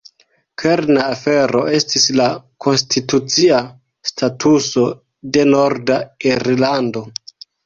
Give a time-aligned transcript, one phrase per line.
[0.61, 2.25] Kerna afero estis la
[2.67, 3.59] konstitucia
[4.13, 4.87] statuso
[5.37, 6.01] de Norda
[6.33, 7.07] Irlando.